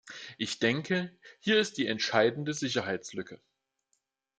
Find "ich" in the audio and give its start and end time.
0.39-0.57